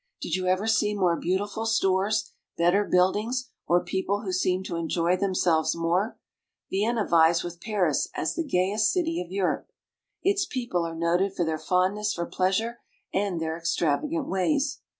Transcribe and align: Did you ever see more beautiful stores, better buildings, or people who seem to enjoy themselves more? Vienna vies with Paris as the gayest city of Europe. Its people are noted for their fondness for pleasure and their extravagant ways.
Did 0.19 0.33
you 0.35 0.47
ever 0.47 0.65
see 0.65 0.95
more 0.95 1.15
beautiful 1.15 1.67
stores, 1.67 2.31
better 2.57 2.83
buildings, 2.85 3.51
or 3.67 3.83
people 3.83 4.21
who 4.21 4.33
seem 4.33 4.63
to 4.63 4.75
enjoy 4.75 5.15
themselves 5.15 5.75
more? 5.75 6.17
Vienna 6.71 7.05
vies 7.07 7.43
with 7.43 7.61
Paris 7.61 8.07
as 8.15 8.33
the 8.33 8.43
gayest 8.43 8.91
city 8.91 9.21
of 9.21 9.31
Europe. 9.31 9.69
Its 10.23 10.47
people 10.47 10.87
are 10.87 10.95
noted 10.95 11.35
for 11.35 11.45
their 11.45 11.59
fondness 11.59 12.15
for 12.15 12.25
pleasure 12.25 12.79
and 13.13 13.39
their 13.39 13.55
extravagant 13.55 14.27
ways. 14.27 14.79